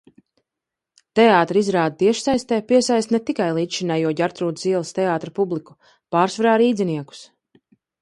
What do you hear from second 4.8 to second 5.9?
teātra publiku,